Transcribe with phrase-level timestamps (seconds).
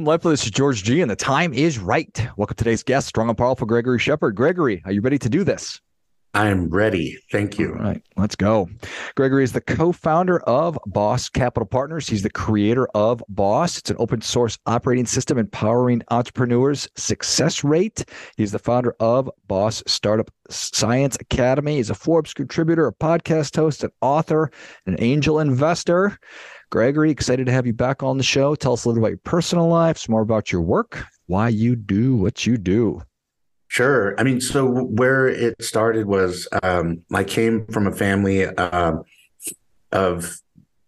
[0.00, 0.22] I'm Life.
[0.22, 2.26] This is George G, and the time is right.
[2.38, 4.34] Welcome to today's guest, strong and powerful Gregory Shepard.
[4.34, 5.78] Gregory, are you ready to do this?
[6.32, 7.18] I'm ready.
[7.32, 7.72] Thank you.
[7.72, 8.68] All right, let's go.
[9.16, 12.08] Gregory is the co founder of Boss Capital Partners.
[12.08, 13.78] He's the creator of Boss.
[13.78, 18.04] It's an open source operating system empowering entrepreneurs' success rate.
[18.36, 21.76] He's the founder of Boss Startup Science Academy.
[21.76, 24.52] He's a Forbes contributor, a podcast host, an author,
[24.86, 26.16] an angel investor.
[26.70, 28.54] Gregory, excited to have you back on the show.
[28.54, 31.74] Tell us a little about your personal life, some more about your work, why you
[31.74, 33.02] do what you do.
[33.70, 34.18] Sure.
[34.18, 38.94] I mean, so where it started was um, I came from a family uh,
[39.92, 40.40] of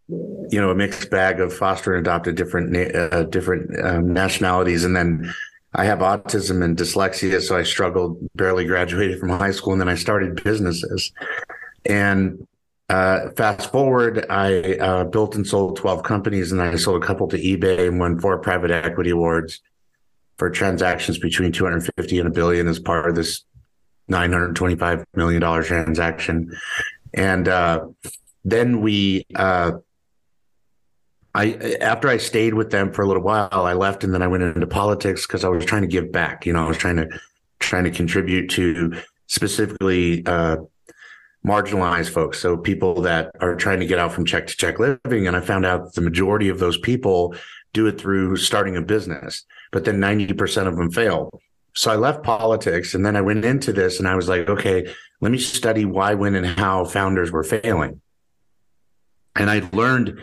[0.08, 4.96] you know a mixed bag of foster and adopted different uh, different um, nationalities, and
[4.96, 5.32] then
[5.74, 8.19] I have autism and dyslexia, so I struggled.
[8.34, 11.12] Barely graduated from high school, and then I started businesses.
[11.84, 12.48] And
[12.88, 17.28] uh, fast forward, I uh, built and sold 12 companies, and I sold a couple
[17.28, 19.60] to eBay and won four private equity awards
[20.36, 23.44] for transactions between 250 and a billion as part of this
[24.08, 26.56] 925 million dollar transaction.
[27.14, 27.86] And uh,
[28.44, 29.72] then we, uh,
[31.34, 34.27] I after I stayed with them for a little while, I left, and then I
[34.27, 36.44] went into politics because I was trying to give back.
[36.44, 37.08] You know, I was trying to
[37.58, 38.94] trying to contribute to
[39.28, 40.58] specifically uh,
[41.47, 42.38] marginalized folks.
[42.38, 45.27] So people that are trying to get out from check to check living.
[45.27, 47.34] And I found out the majority of those people
[47.72, 51.31] do it through starting a business, but then 90% of them fail.
[51.75, 54.87] So I left politics and then I went into this and I was like, okay,
[55.20, 58.00] let me study why, when, and how founders were failing.
[59.34, 60.20] And I learned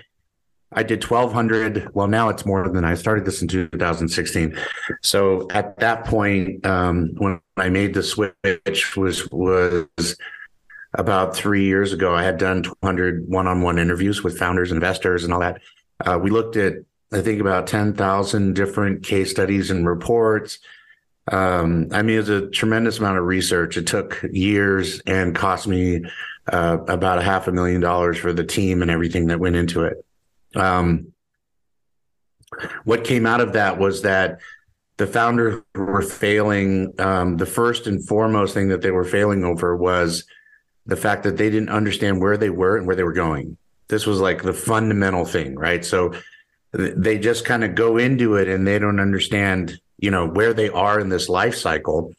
[0.71, 1.89] I did 1200.
[1.95, 4.55] Well, now it's more than I started this in 2016.
[5.01, 10.15] So at that point, um, when I made the switch was, was
[10.93, 15.39] about three years ago, I had done 200 one-on-one interviews with founders, investors, and all
[15.39, 15.59] that.
[16.05, 16.75] Uh, we looked at,
[17.11, 20.59] I think, about 10,000 different case studies and reports.
[21.31, 23.77] Um, I mean, it was a tremendous amount of research.
[23.77, 26.03] It took years and cost me
[26.51, 29.83] uh, about a half a million dollars for the team and everything that went into
[29.83, 30.05] it.
[30.55, 31.13] Um,
[32.83, 34.39] what came out of that was that
[34.97, 36.93] the founders were failing.
[36.99, 40.25] Um, the first and foremost thing that they were failing over was
[40.85, 43.57] the fact that they didn't understand where they were and where they were going.
[43.87, 45.85] This was like the fundamental thing, right?
[45.85, 46.13] So
[46.71, 50.69] they just kind of go into it and they don't understand, you know, where they
[50.69, 52.13] are in this life cycle,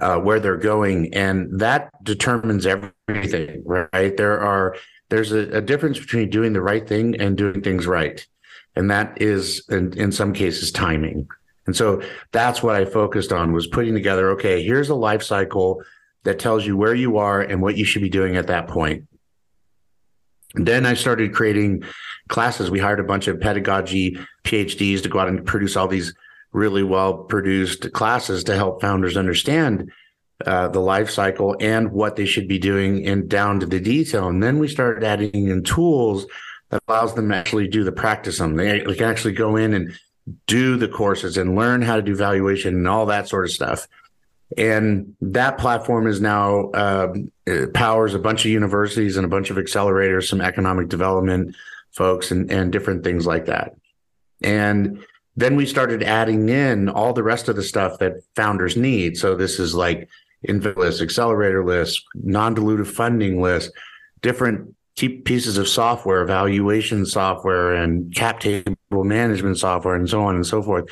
[0.00, 4.16] uh, where they're going, and that determines everything, right?
[4.16, 4.76] There are
[5.08, 8.26] there's a, a, difference between doing the right thing and doing things right,
[8.74, 11.28] and that is in, in some cases timing.
[11.66, 12.02] And so
[12.32, 14.30] that's what I focused on was putting together.
[14.30, 15.82] Okay, here's a life cycle
[16.22, 19.06] that tells you where you are and what you should be doing at that point.
[20.54, 21.84] then I started creating
[22.28, 22.70] classes.
[22.70, 26.14] We hired a bunch of pedagogy PhDs to go out and produce all these
[26.52, 29.92] really well produced classes to help founders understand
[30.44, 34.28] uh, the life cycle and what they should be doing and down to the detail.
[34.28, 36.26] And then we started adding in tools
[36.70, 38.56] that allows them to actually do the practice on.
[38.56, 39.98] They, they can actually go in and
[40.46, 43.86] do the courses and learn how to do valuation and all that sort of stuff.
[44.56, 47.14] And that platform is now uh,
[47.74, 51.54] powers a bunch of universities and a bunch of accelerators, some economic development
[51.96, 53.74] folks, and, and different things like that.
[54.42, 55.04] And
[55.36, 59.16] then we started adding in all the rest of the stuff that founders need.
[59.16, 60.08] So this is like
[60.42, 63.70] invest list, accelerator list, non-dilutive funding list,
[64.22, 70.46] different pieces of software, evaluation software, and cap table management software, and so on and
[70.46, 70.86] so forth.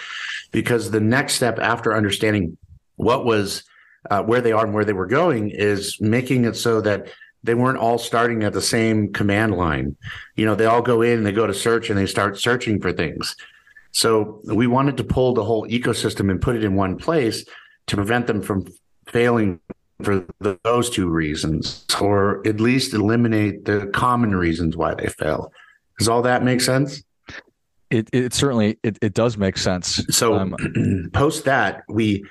[0.50, 2.58] Because the next step after understanding
[2.96, 3.64] what was
[4.10, 7.08] uh, where they are and where they were going is making it so that
[7.44, 9.96] they weren't all starting at the same command line.
[10.34, 12.80] You know, they all go in, and they go to search, and they start searching
[12.80, 13.36] for things.
[13.92, 17.44] So we wanted to pull the whole ecosystem and put it in one place
[17.86, 18.66] to prevent them from
[19.06, 19.60] failing
[20.02, 25.52] for the, those two reasons, or at least eliminate the common reasons why they fail.
[25.98, 27.04] Does all that make sense?
[27.90, 30.04] It, it certainly it, it does make sense.
[30.10, 32.24] So um, post that we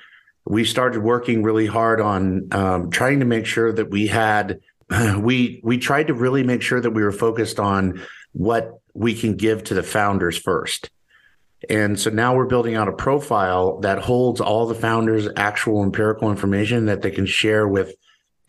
[0.46, 4.60] we started working really hard on um, trying to make sure that we had
[5.18, 8.02] we we tried to really make sure that we were focused on
[8.32, 10.90] what we can give to the founders first
[11.70, 16.30] and so now we're building out a profile that holds all the founders actual empirical
[16.30, 17.94] information that they can share with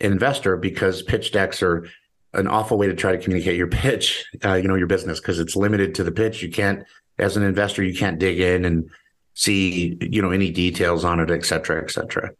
[0.00, 1.88] investor because pitch decks are
[2.34, 5.38] an awful way to try to communicate your pitch uh, you know your business because
[5.38, 6.84] it's limited to the pitch you can't
[7.18, 8.90] as an investor you can't dig in and
[9.36, 12.30] see you know any details on it, et cetera, et cetera.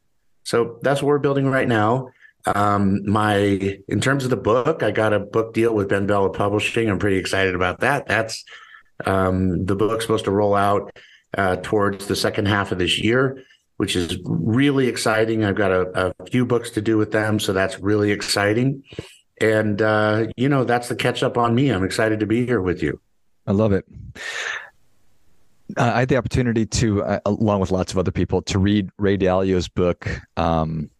[0.43, 2.11] So that's what we're building right now.
[2.55, 6.89] Um, my in terms of the book, I got a book deal with BenBella Publishing.
[6.89, 8.07] I'm pretty excited about that.
[8.07, 8.45] That's
[9.05, 10.97] um, the book's supposed to roll out
[11.37, 13.43] uh, towards the second half of this year,
[13.79, 15.45] which is really exciting.
[15.45, 18.85] I've got a, a few books to do with them, so that's really exciting.
[19.41, 21.71] And uh, you know, that's the catch up on me.
[21.71, 23.01] I'm excited to be here with you.
[23.47, 23.85] I love it.
[25.77, 28.89] Uh, I had the opportunity to, uh, along with lots of other people, to read
[28.99, 30.91] Ray Dalio's book, um,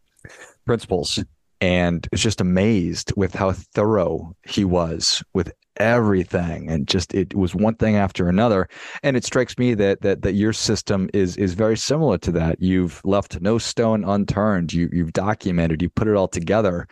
[0.65, 1.23] Principles,
[1.61, 6.71] and was just amazed with how thorough he was with everything.
[6.71, 8.69] And just it was one thing after another.
[9.03, 12.61] And it strikes me that that that your system is is very similar to that.
[12.61, 14.73] You've left no stone unturned.
[14.73, 16.89] You you've documented you put it all together.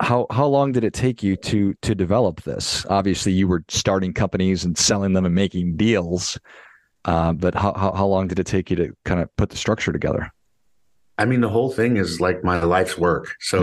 [0.00, 2.86] How how long did it take you to to develop this?
[2.86, 6.38] Obviously you were starting companies and selling them and making deals
[7.04, 9.56] uh, but how, how how long did it take you to kind of put the
[9.56, 10.30] structure together
[11.20, 13.36] I mean, the whole thing is like my life's work.
[13.40, 13.62] So,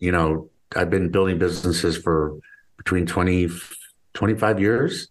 [0.00, 0.06] yeah.
[0.06, 2.36] you know, I've been building businesses for
[2.76, 3.48] between 20,
[4.14, 5.08] 25 years.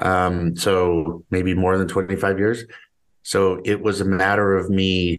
[0.00, 2.64] Um, so maybe more than 25 years.
[3.22, 5.18] So it was a matter of me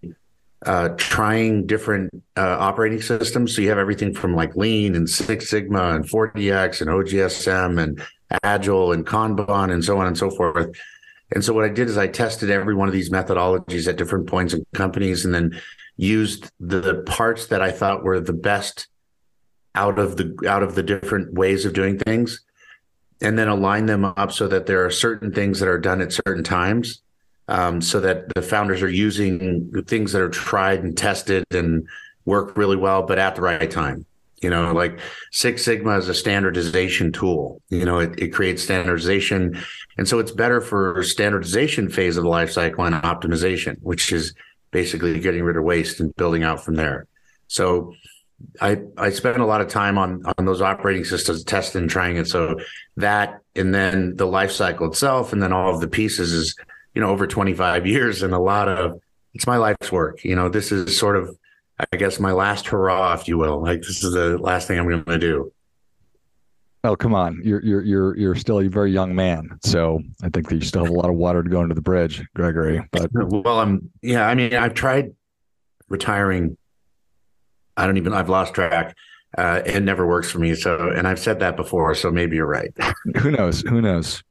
[0.64, 3.56] uh, trying different uh, operating systems.
[3.56, 8.00] So you have everything from like Lean and Six Sigma and 4DX and OGSM and
[8.44, 10.70] Agile and Kanban and so on and so forth.
[11.34, 14.28] And so what I did is I tested every one of these methodologies at different
[14.28, 15.60] points in companies and then
[15.98, 18.88] used the parts that I thought were the best
[19.76, 22.42] out of the out of the different ways of doing things
[23.22, 26.12] and then align them up so that there are certain things that are done at
[26.12, 27.02] certain times
[27.48, 31.88] um, so that the founders are using things that are tried and tested and
[32.26, 34.06] work really well but at the right time.
[34.42, 35.00] You know like
[35.32, 37.62] six sigma is a standardization tool.
[37.70, 39.58] You know it, it creates standardization.
[39.98, 44.34] And so it's better for standardization phase of the life cycle and optimization which is
[44.76, 47.08] basically getting rid of waste and building out from there.
[47.48, 47.94] So
[48.60, 52.18] I I spent a lot of time on on those operating systems testing and trying
[52.18, 52.28] it.
[52.28, 52.60] So
[52.98, 56.58] that and then the life cycle itself and then all of the pieces is
[56.94, 59.00] you know over 25 years and a lot of
[59.34, 60.26] it's my life's work.
[60.26, 61.38] You know, this is sort of
[61.80, 63.62] I guess my last hurrah, if you will.
[63.62, 65.54] Like this is the last thing I'm going to do.
[66.86, 67.42] Oh, come on.
[67.44, 69.58] You're you're you're you're still a very young man.
[69.64, 71.82] So I think that you still have a lot of water to go under the
[71.82, 72.88] bridge, Gregory.
[72.92, 75.14] But well, I'm yeah, I mean, I've tried
[75.90, 76.58] retiring.
[77.76, 78.96] I don't even I've lost track.
[79.36, 80.54] Uh, it never works for me.
[80.54, 82.72] So and I've said that before, so maybe you're right.
[83.18, 83.62] Who knows?
[83.62, 84.24] Who knows?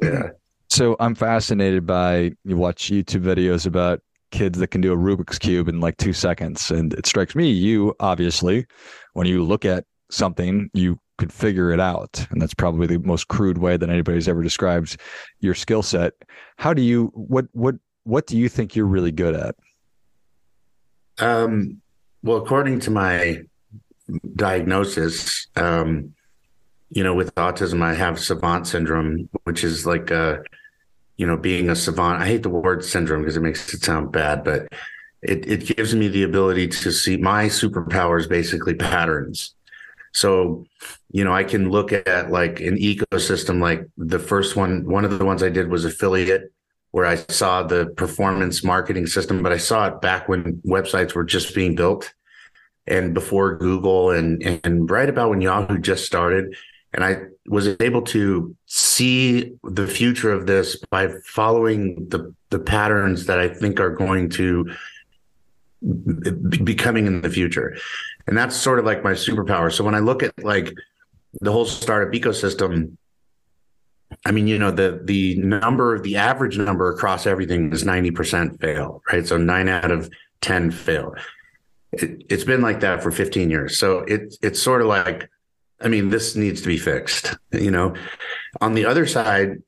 [0.00, 0.28] Yeah.
[0.70, 5.38] So I'm fascinated by you watch YouTube videos about kids that can do a Rubik's
[5.38, 8.66] cube in like 2 seconds and it strikes me you obviously
[9.14, 12.26] when you look at something you could figure it out.
[12.30, 14.96] And that's probably the most crude way that anybody's ever described
[15.40, 16.14] your skill set.
[16.56, 17.74] How do you what what
[18.04, 19.56] what do you think you're really good at?
[21.18, 21.82] Um
[22.22, 23.42] well according to my
[24.36, 26.14] diagnosis um
[26.88, 30.42] you know with autism i have savant syndrome which is like a
[31.18, 32.22] you know being a savant.
[32.22, 34.68] I hate the word syndrome because it makes it sound bad but
[35.20, 39.54] it, it gives me the ability to see my superpowers basically patterns
[40.18, 40.66] so,
[41.12, 43.62] you know, I can look at like an ecosystem.
[43.62, 46.52] Like the first one, one of the ones I did was affiliate,
[46.90, 51.22] where I saw the performance marketing system, but I saw it back when websites were
[51.22, 52.12] just being built
[52.88, 56.56] and before Google and and right about when Yahoo just started.
[56.92, 63.26] And I was able to see the future of this by following the the patterns
[63.26, 64.74] that I think are going to
[65.80, 67.76] be coming in the future.
[68.28, 69.72] And that's sort of like my superpower.
[69.72, 70.74] So when I look at like
[71.40, 72.98] the whole startup ecosystem,
[74.26, 78.60] I mean, you know, the the number, of the average number across everything is 90%
[78.60, 79.26] fail, right?
[79.26, 80.10] So nine out of
[80.42, 81.14] 10 fail.
[81.92, 83.78] It, has been like that for 15 years.
[83.78, 85.30] So it, it's sort of like,
[85.80, 87.94] I mean, this needs to be fixed, you know.
[88.60, 89.62] On the other side,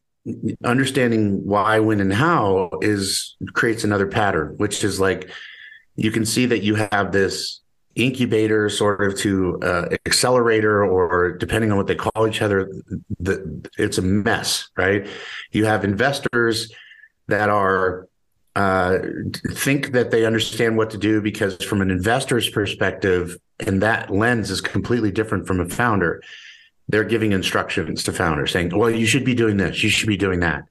[0.64, 5.31] understanding why, when, and how is creates another pattern, which is like
[5.97, 7.60] you can see that you have this
[8.04, 12.71] incubator sort of to uh, accelerator or depending on what they call each other
[13.19, 15.07] the, it's a mess right?
[15.52, 16.73] You have investors
[17.28, 18.09] that are
[18.57, 18.99] uh,
[19.49, 24.50] think that they understand what to do because from an investor's perspective and that lens
[24.50, 26.23] is completely different from a founder.
[26.88, 29.83] They're giving instructions to founders saying well you should be doing this.
[29.83, 30.64] You should be doing that.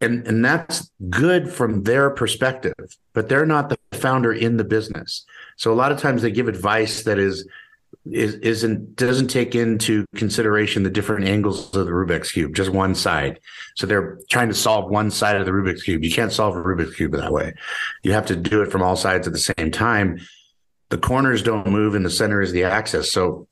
[0.00, 5.24] And and that's good from their perspective but they're not the founder in the business
[5.62, 7.48] so a lot of times they give advice that is
[8.04, 12.96] is isn't doesn't take into consideration the different angles of the Rubik's cube, just one
[12.96, 13.38] side.
[13.76, 16.02] So they're trying to solve one side of the Rubik's cube.
[16.02, 17.54] You can't solve a Rubik's cube that way.
[18.02, 20.18] You have to do it from all sides at the same time.
[20.88, 23.12] The corners don't move, and the center is the axis.
[23.12, 23.46] So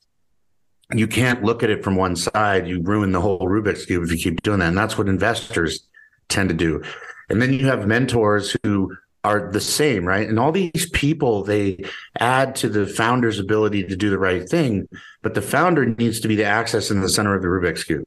[0.93, 2.67] you can't look at it from one side.
[2.67, 4.67] You ruin the whole Rubik's cube if you keep doing that.
[4.67, 5.87] And that's what investors
[6.27, 6.83] tend to do.
[7.29, 10.27] And then you have mentors who are the same, right?
[10.27, 11.83] And all these people, they
[12.19, 14.87] add to the founder's ability to do the right thing,
[15.21, 18.05] but the founder needs to be the axis in the center of the Rubik's Cube.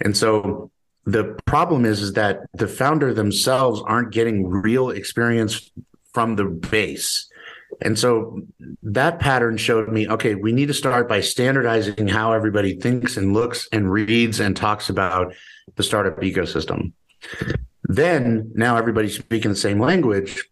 [0.00, 0.70] And so
[1.04, 5.70] the problem is, is that the founder themselves aren't getting real experience
[6.12, 7.28] from the base.
[7.80, 8.42] And so
[8.82, 13.32] that pattern showed me okay, we need to start by standardizing how everybody thinks and
[13.32, 15.34] looks and reads and talks about
[15.76, 16.92] the startup ecosystem.
[17.84, 20.48] Then, now everybody's speaking the same language.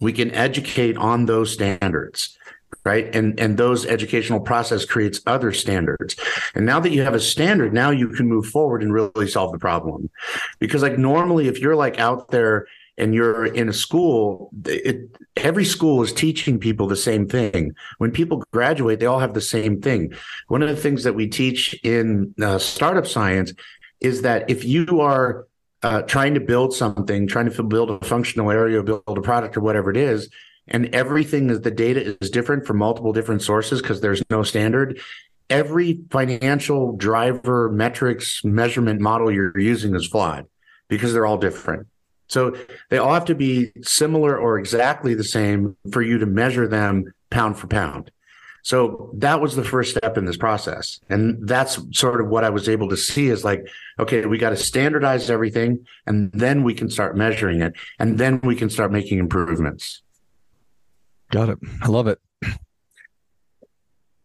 [0.00, 2.36] We can educate on those standards
[2.84, 3.14] right?
[3.14, 6.16] And and those educational process creates other standards.
[6.54, 9.52] And now that you have a standard now you can move forward and really solve
[9.52, 10.10] the problem.
[10.58, 12.66] Because like normally if you're like out there
[12.98, 17.74] and you're in a school it, every school is teaching people the same thing.
[17.98, 20.12] When people graduate they all have the same thing.
[20.48, 23.52] One of the things that we teach in uh, startup science
[24.00, 25.46] is that if you are
[25.82, 29.60] uh, trying to build something trying to build a functional area build a product or
[29.60, 30.28] whatever it is
[30.68, 35.00] and everything is the data is different from multiple different sources because there's no standard.
[35.50, 40.46] Every financial driver metrics measurement model you're using is flawed
[40.88, 41.88] because they're all different.
[42.28, 42.56] So
[42.88, 47.12] they all have to be similar or exactly the same for you to measure them
[47.30, 48.10] pound for pound
[48.62, 52.50] so that was the first step in this process and that's sort of what i
[52.50, 53.66] was able to see is like
[53.98, 58.40] okay we got to standardize everything and then we can start measuring it and then
[58.42, 60.02] we can start making improvements
[61.32, 61.58] Got it.
[61.80, 62.20] I love it.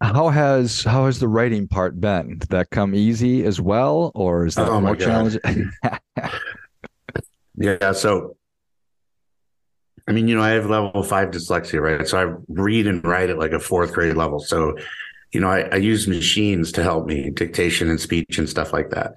[0.02, 2.38] How has how has the writing part been?
[2.38, 5.72] Did that come easy as well, or is that oh more challenging?
[7.56, 7.94] yeah.
[7.94, 8.36] So,
[10.08, 12.08] I mean, you know, I have level five dyslexia, right?
[12.08, 14.40] So I read and write at like a fourth grade level.
[14.40, 14.78] So,
[15.34, 18.92] you know, I, I use machines to help me, dictation and speech and stuff like
[18.92, 19.16] that.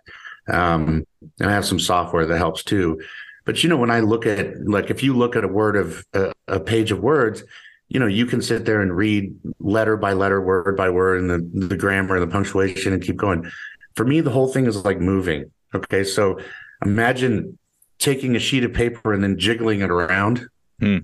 [0.49, 1.07] Um,
[1.39, 3.01] and I have some software that helps too.
[3.45, 6.05] But you know, when I look at like if you look at a word of
[6.49, 7.43] a page of words,
[7.89, 11.31] you know, you can sit there and read letter by letter, word by word, and
[11.31, 13.51] the, the grammar and the punctuation and keep going.
[13.97, 15.51] For me, the whole thing is like moving.
[15.75, 16.05] Okay.
[16.05, 16.39] So
[16.85, 17.59] imagine
[17.99, 20.47] taking a sheet of paper and then jiggling it around.
[20.81, 20.99] Hmm.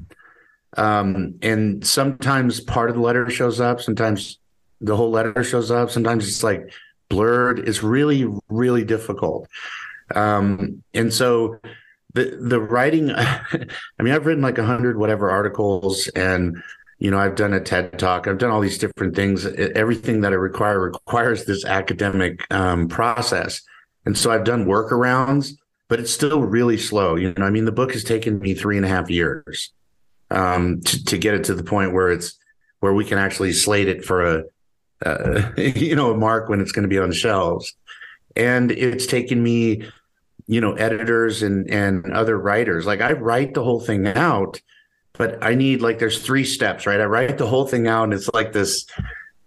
[0.76, 4.38] Um, and sometimes part of the letter shows up, sometimes
[4.80, 6.70] the whole letter shows up, sometimes it's like
[7.08, 7.60] blurred.
[7.60, 9.48] It's really, really difficult.
[10.14, 11.60] Um, and so
[12.16, 16.56] the the writing i mean i've written like a hundred whatever articles and
[16.98, 20.32] you know i've done a ted talk i've done all these different things everything that
[20.32, 23.60] i require requires this academic um, process
[24.06, 25.52] and so i've done workarounds
[25.88, 27.16] but it's still really slow.
[27.16, 29.72] You know i mean the book has taken me three and a half years
[30.30, 32.38] um, to, to get it to the point where it's
[32.80, 34.44] where we can actually slate it for a
[35.04, 37.74] uh, you know a mark when it's going to be on shelves.
[38.34, 39.88] And it's taken me
[40.46, 42.86] you know editors and and other writers.
[42.86, 44.60] Like i write the whole thing out
[45.18, 47.00] but i need like there's three steps right?
[47.00, 48.86] I write the whole thing out and it's like this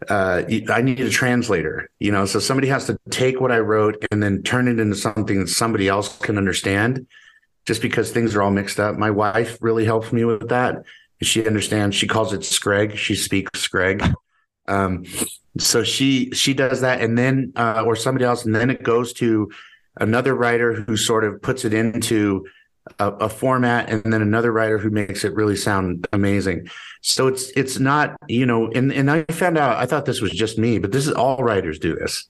[0.07, 4.05] uh, I need a translator, you know, so somebody has to take what I wrote
[4.11, 7.05] and then turn it into something that somebody else can understand
[7.65, 8.97] just because things are all mixed up.
[8.97, 10.83] My wife really helps me with that.
[11.21, 12.95] She understands, she calls it Screg.
[12.95, 14.13] She speaks Screg.
[14.67, 15.03] Um,
[15.57, 17.01] so she, she does that.
[17.01, 19.51] And then, uh, or somebody else, and then it goes to
[19.99, 22.45] another writer who sort of puts it into
[22.99, 26.69] a, a, format and then another writer who makes it really sound amazing.
[27.01, 30.31] So it's it's not you know and and i found out i thought this was
[30.31, 32.27] just me but this is all writers do this.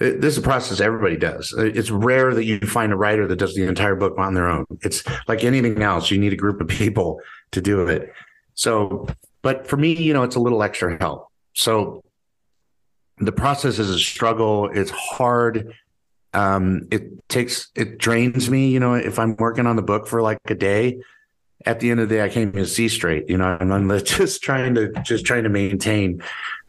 [0.00, 1.54] Uh, this is a process everybody does.
[1.56, 4.48] Uh, it's rare that you find a writer that does the entire book on their
[4.48, 4.66] own.
[4.82, 7.20] It's like anything else you need a group of people
[7.52, 8.12] to do it.
[8.54, 9.06] So
[9.42, 11.28] but for me you know it's a little extra help.
[11.54, 12.02] So
[13.18, 14.68] the process is a struggle.
[14.72, 15.72] It's hard
[16.34, 18.68] um, it takes it drains me.
[18.68, 21.00] You know, if I'm working on the book for like a day,
[21.66, 23.28] at the end of the day, I can't even see straight.
[23.28, 26.22] You know, I'm just trying to just trying to maintain.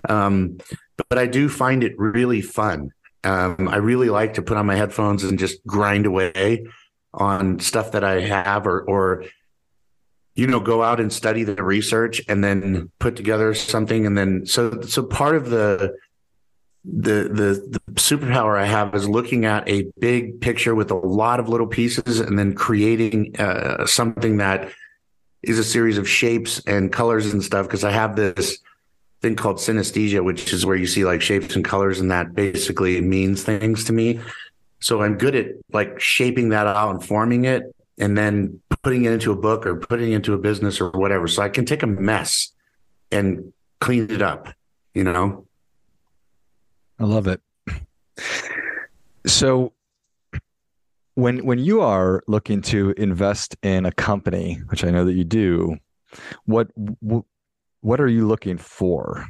[0.08, 0.60] Um,
[1.10, 2.92] but I do find it really fun.
[3.24, 6.66] Um, I really like to put on my headphones and just grind away
[7.14, 9.26] on stuff that I have, or or
[10.36, 14.46] you know, go out and study the research and then put together something, and then
[14.46, 15.96] so so part of the
[16.88, 21.40] the the the superpower I have is looking at a big picture with a lot
[21.40, 24.72] of little pieces and then creating uh, something that
[25.42, 27.66] is a series of shapes and colors and stuff.
[27.66, 28.60] Because I have this
[29.22, 33.02] thing called synesthesia which is where you see like shapes and colors and that basically
[33.02, 34.20] means things to me.
[34.80, 37.64] So I'm good at like shaping that out and forming it
[37.98, 41.28] and then putting it into a book or putting it into a business or whatever.
[41.28, 42.52] So I can take a mess
[43.12, 44.50] and clean it up
[44.94, 45.46] you know
[47.00, 47.42] I love it.
[49.26, 49.74] So
[51.16, 55.24] when when you are looking to invest in a company, which I know that you
[55.24, 55.78] do,
[56.46, 56.68] what
[57.82, 59.28] what are you looking for?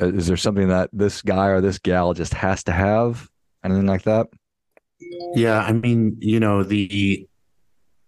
[0.00, 3.28] Uh, is there something that this guy or this gal just has to have?
[3.64, 4.28] Anything like that?
[5.34, 7.26] Yeah, I mean, you know, the,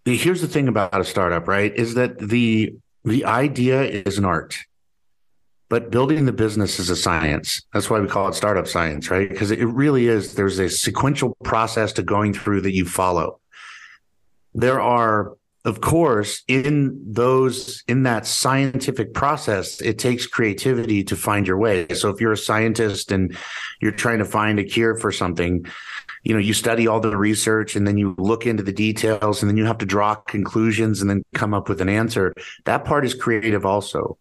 [0.05, 1.73] the here's the thing about a startup, right?
[1.75, 4.57] Is that the the idea is an art
[5.71, 7.61] but building the business is a science.
[7.73, 9.29] That's why we call it startup science, right?
[9.29, 10.35] Because it really is.
[10.35, 13.39] There's a sequential process to going through that you follow.
[14.53, 21.47] There are, of course, in those, in that scientific process, it takes creativity to find
[21.47, 21.87] your way.
[21.93, 23.37] So if you're a scientist and
[23.79, 25.65] you're trying to find a cure for something,
[26.23, 29.49] you know, you study all the research and then you look into the details and
[29.49, 32.33] then you have to draw conclusions and then come up with an answer.
[32.65, 34.17] That part is creative also.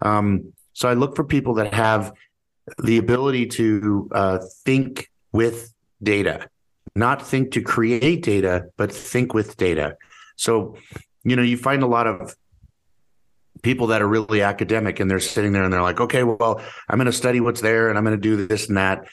[0.00, 2.12] Um, so I look for people that have
[2.84, 6.50] the ability to uh, think with data,
[6.94, 9.96] not think to create data, but think with data.
[10.36, 10.76] So,
[11.24, 12.36] you know, you find a lot of
[13.62, 16.98] people that are really academic and they're sitting there and they're like, okay, well, I'm
[16.98, 19.06] going to study what's there and I'm going to do this and that.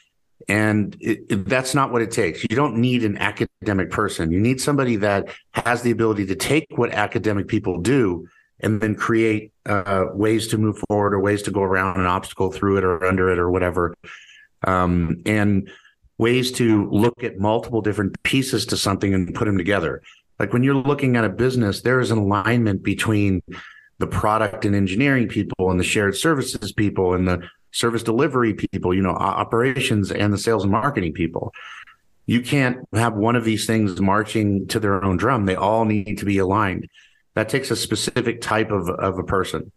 [0.50, 2.43] And it, it, that's not what it takes.
[2.43, 4.34] You don't need an academic person.
[4.34, 8.27] You need somebody that has the ability to take what academic people do
[8.63, 12.51] and then create uh, ways to move forward or ways to go around an obstacle
[12.51, 13.93] through it or under it or whatever.
[14.65, 15.70] Um, and
[16.17, 20.01] ways to look at multiple different pieces to something and put them together.
[20.39, 23.41] Like when you're looking at a business, there is an alignment between
[24.00, 28.93] the product and engineering people and the shared services people and the service delivery people,
[28.93, 31.53] you know, operations and the sales and marketing people.
[32.25, 35.46] You can't have one of these things marching to their own drum.
[35.46, 36.88] They all need to be aligned.
[37.36, 39.72] That takes a specific type of, of a person.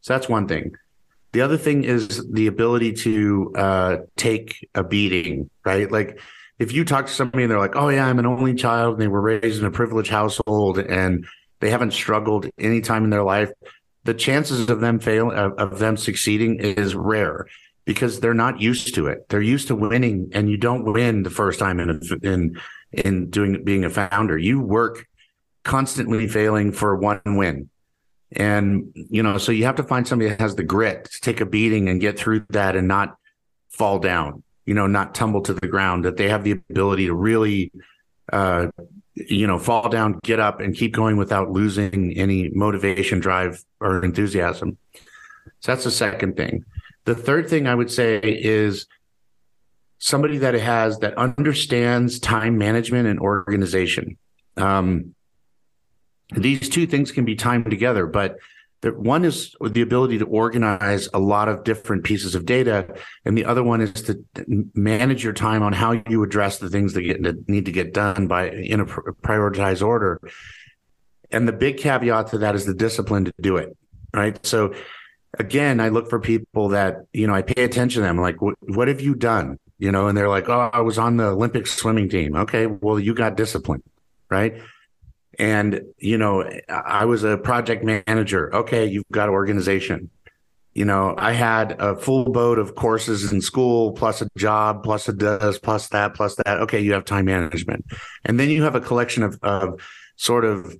[0.00, 0.74] So that's one thing.
[1.32, 5.90] The other thing is the ability to uh, take a beating, right?
[5.90, 6.20] Like
[6.58, 9.02] if you talk to somebody and they're like, oh, yeah, I'm an only child and
[9.02, 11.26] they were raised in a privileged household and
[11.60, 13.50] they haven't struggled any time in their life,
[14.04, 17.46] the chances of them fail of, of them succeeding is rare
[17.84, 19.28] because they're not used to it.
[19.28, 22.56] They're used to winning, and you don't win the first time in in
[22.92, 24.38] in doing being a founder.
[24.38, 25.06] You work
[25.66, 27.68] constantly failing for one win.
[28.32, 31.40] And, you know, so you have to find somebody that has the grit to take
[31.40, 33.16] a beating and get through that and not
[33.68, 37.14] fall down, you know, not tumble to the ground, that they have the ability to
[37.14, 37.72] really,
[38.32, 38.68] uh,
[39.14, 44.04] you know, fall down, get up, and keep going without losing any motivation, drive, or
[44.04, 44.78] enthusiasm.
[45.60, 46.64] So that's the second thing.
[47.06, 48.86] The third thing I would say is
[49.98, 54.16] somebody that has that understands time management and organization.
[54.56, 55.15] Um,
[56.34, 58.38] these two things can be timed together, but
[58.82, 63.36] the one is the ability to organize a lot of different pieces of data, and
[63.36, 64.22] the other one is to
[64.74, 68.26] manage your time on how you address the things that, get, need to get done
[68.26, 70.20] by in a prioritized order.
[71.30, 73.76] And the big caveat to that is the discipline to do it.
[74.14, 74.44] Right.
[74.46, 74.74] So
[75.38, 78.20] again, I look for people that, you know, I pay attention to them.
[78.20, 79.58] Like, what, what have you done?
[79.78, 82.36] You know, and they're like, oh, I was on the Olympic swimming team.
[82.36, 82.66] Okay.
[82.66, 83.82] Well, you got discipline.
[84.30, 84.60] Right
[85.38, 88.54] and, you know, I was a project manager.
[88.54, 90.10] Okay, you've got organization.
[90.74, 95.08] You know, I had a full boat of courses in school, plus a job, plus
[95.08, 96.60] a does, plus that, plus that.
[96.60, 97.86] Okay, you have time management.
[98.24, 99.80] And then you have a collection of, of
[100.16, 100.76] sort of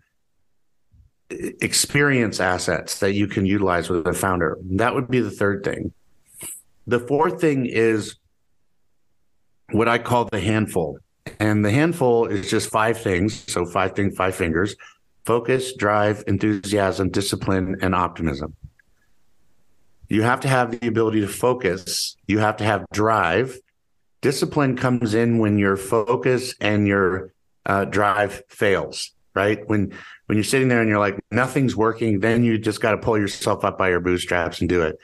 [1.31, 4.59] experience assets that you can utilize with a founder.
[4.73, 5.93] That would be the third thing.
[6.87, 8.17] The fourth thing is
[9.73, 10.99] what I call the handful.
[11.41, 13.45] And the handful is just five things.
[13.51, 14.77] So five things, five fingers
[15.27, 18.55] focus, drive, enthusiasm, discipline, and optimism.
[20.09, 22.17] You have to have the ability to focus.
[22.29, 23.59] You have to have drive.
[24.21, 27.33] Discipline comes in when your focus and your
[27.67, 29.69] uh, drive fails, right?
[29.69, 29.93] When
[30.27, 33.19] when you're sitting there and you're like nothing's working, then you just got to pull
[33.19, 34.97] yourself up by your bootstraps and do it.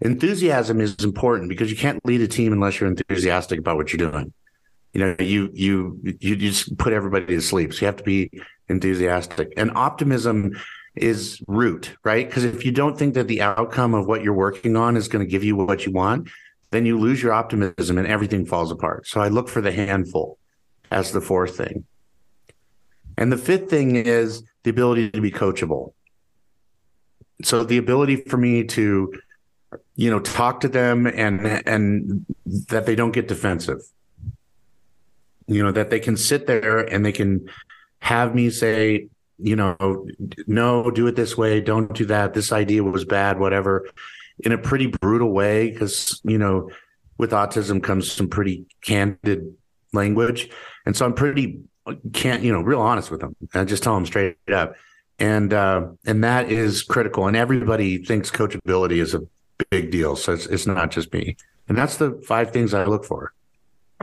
[0.00, 4.10] Enthusiasm is important because you can't lead a team unless you're enthusiastic about what you're
[4.10, 4.32] doing
[4.92, 7.72] you know you you you just put everybody to sleep.
[7.72, 8.30] So you have to be
[8.68, 9.52] enthusiastic.
[9.56, 10.58] And optimism
[10.96, 12.26] is root right?
[12.26, 15.24] Because if you don't think that the outcome of what you're working on is going
[15.24, 16.28] to give you what you want
[16.70, 19.06] then you lose your optimism and everything falls apart.
[19.06, 20.38] So i look for the handful
[20.90, 21.84] as the fourth thing.
[23.16, 25.92] And the fifth thing is the ability to be coachable.
[27.42, 29.12] So the ability for me to
[29.94, 32.26] you know talk to them and and
[32.68, 33.82] that they don't get defensive
[35.50, 37.48] you know, that they can sit there and they can
[38.00, 39.08] have me say,
[39.38, 40.06] you know,
[40.46, 42.34] no, do it this way, don't do that.
[42.34, 43.88] This idea was bad, whatever,
[44.38, 45.72] in a pretty brutal way.
[45.72, 46.70] Cause, you know,
[47.18, 49.54] with autism comes some pretty candid
[49.92, 50.48] language.
[50.86, 51.60] And so I'm pretty
[52.12, 54.74] can't you know real honest with them and just tell them straight up
[55.18, 59.20] and uh, and that is critical and everybody thinks coachability is a
[59.70, 61.36] big deal so it's, it's not just me
[61.68, 63.32] and that's the five things i look for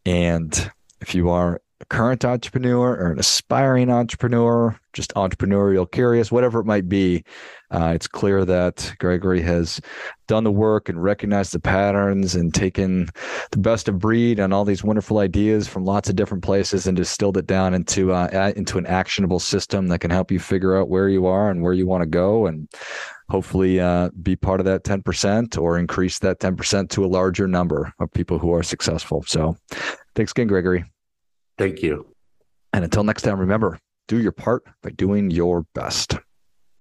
[0.05, 6.61] And if you are a current entrepreneur or an aspiring entrepreneur, just entrepreneurial curious, whatever
[6.61, 7.23] it might be,
[7.71, 9.81] uh, it's clear that Gregory has
[10.27, 13.09] done the work and recognized the patterns and taken
[13.51, 16.95] the best of breed and all these wonderful ideas from lots of different places and
[16.95, 20.89] distilled it down into uh, into an actionable system that can help you figure out
[20.89, 22.69] where you are and where you want to go and
[23.29, 27.91] hopefully uh, be part of that 10% or increase that 10% to a larger number
[27.99, 29.23] of people who are successful.
[29.27, 29.57] So
[30.15, 30.85] thanks again, Gregory.
[31.57, 32.07] Thank you.
[32.71, 36.15] And until next time, remember do your part by doing your best.